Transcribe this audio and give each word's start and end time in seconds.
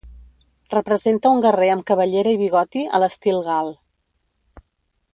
Representa 0.75 1.33
un 1.35 1.43
guerrer 1.47 1.69
amb 1.73 1.85
cabellera 1.91 2.33
i 2.37 2.39
bigoti 2.41 2.87
a 3.01 3.05
l'estil 3.05 3.41
gal. 3.53 3.73